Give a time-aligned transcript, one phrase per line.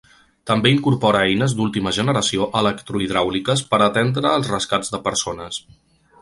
[0.51, 5.63] També incorpora eines d’última generació electrohidràuliques per a atendre els rescats de persones.